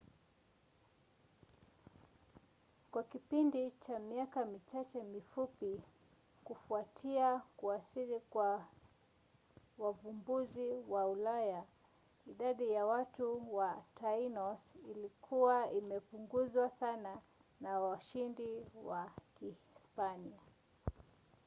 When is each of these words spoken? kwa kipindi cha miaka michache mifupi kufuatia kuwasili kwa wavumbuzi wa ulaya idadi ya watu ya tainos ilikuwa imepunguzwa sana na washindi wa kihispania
kwa 2.91 3.03
kipindi 3.03 3.71
cha 3.87 3.99
miaka 3.99 4.45
michache 4.45 5.03
mifupi 5.03 5.81
kufuatia 6.43 7.41
kuwasili 7.57 8.19
kwa 8.19 8.65
wavumbuzi 9.77 10.69
wa 10.89 11.07
ulaya 11.07 11.63
idadi 12.27 12.71
ya 12.71 12.85
watu 12.85 13.47
ya 13.57 13.75
tainos 13.99 14.59
ilikuwa 14.91 15.71
imepunguzwa 15.71 16.69
sana 16.69 17.19
na 17.61 17.79
washindi 17.79 18.51
wa 18.83 19.11
kihispania 19.39 20.39